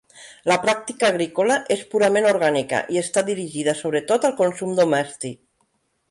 [0.51, 5.37] La pràctica agrícola és purament orgànica i està dirigida sobretot al consum domèstic.